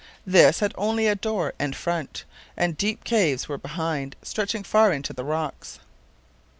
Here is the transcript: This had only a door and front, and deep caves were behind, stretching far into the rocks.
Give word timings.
This 0.25 0.61
had 0.61 0.73
only 0.79 1.05
a 1.05 1.13
door 1.13 1.53
and 1.59 1.75
front, 1.75 2.23
and 2.57 2.75
deep 2.75 3.03
caves 3.03 3.47
were 3.47 3.59
behind, 3.59 4.15
stretching 4.23 4.63
far 4.63 4.91
into 4.91 5.13
the 5.13 5.23
rocks. 5.23 5.77